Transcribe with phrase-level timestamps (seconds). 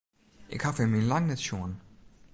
[0.55, 1.73] Ik haw him yn lang net sjoen.